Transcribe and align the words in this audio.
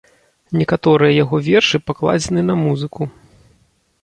Некаторыя 0.61 1.11
яго 1.23 1.41
вершы 1.49 1.81
пакладзены 1.91 2.41
на 2.49 2.55
музыку. 2.65 3.01